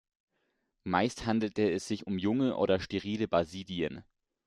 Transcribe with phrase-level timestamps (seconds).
[0.83, 4.03] Meist handelt es sich um junge oder sterile Basidien.